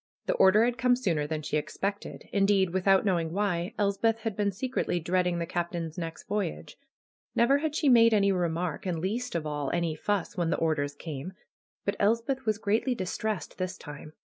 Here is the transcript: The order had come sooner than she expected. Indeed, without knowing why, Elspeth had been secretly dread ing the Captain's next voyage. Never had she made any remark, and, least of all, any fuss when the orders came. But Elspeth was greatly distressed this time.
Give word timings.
The 0.25 0.33
order 0.33 0.65
had 0.65 0.79
come 0.79 0.95
sooner 0.95 1.27
than 1.27 1.43
she 1.43 1.57
expected. 1.57 2.23
Indeed, 2.33 2.71
without 2.71 3.05
knowing 3.05 3.31
why, 3.33 3.75
Elspeth 3.77 4.21
had 4.21 4.35
been 4.35 4.51
secretly 4.51 4.99
dread 4.99 5.27
ing 5.27 5.37
the 5.37 5.45
Captain's 5.45 5.95
next 5.95 6.23
voyage. 6.23 6.75
Never 7.35 7.59
had 7.59 7.75
she 7.75 7.87
made 7.87 8.11
any 8.11 8.31
remark, 8.31 8.87
and, 8.87 8.97
least 8.97 9.35
of 9.35 9.45
all, 9.45 9.69
any 9.69 9.93
fuss 9.95 10.35
when 10.35 10.49
the 10.49 10.57
orders 10.57 10.95
came. 10.95 11.33
But 11.85 11.97
Elspeth 11.99 12.47
was 12.47 12.57
greatly 12.57 12.95
distressed 12.95 13.59
this 13.59 13.77
time. 13.77 14.13